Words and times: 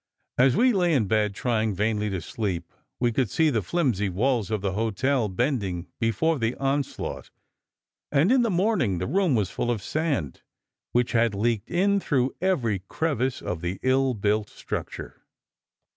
As 0.39 0.55
we 0.55 0.73
lay 0.73 0.95
in 0.95 1.05
bed 1.05 1.35
trying 1.35 1.75
vainly 1.75 2.09
to 2.09 2.21
sleep, 2.21 2.73
we 2.99 3.11
could 3.11 3.29
see 3.29 3.51
the 3.51 3.61
flimsy 3.61 4.09
walls 4.09 4.49
of 4.49 4.61
the 4.61 4.71
hotel 4.71 5.29
bending 5.29 5.89
before 5.99 6.39
the 6.39 6.55
onslaught, 6.55 7.29
and 8.11 8.31
in 8.31 8.41
the 8.41 8.49
morning 8.49 8.97
the 8.97 9.05
room 9.05 9.35
was 9.35 9.51
full 9.51 9.69
of 9.69 9.83
sand 9.83 10.41
which 10.91 11.11
had 11.11 11.35
leaked 11.35 11.69
in 11.69 11.99
through 11.99 12.35
every 12.41 12.79
crevice 12.87 13.43
of 13.43 13.61
the 13.61 13.77
ill 13.83 14.15
built 14.15 14.49
structure. 14.49 15.21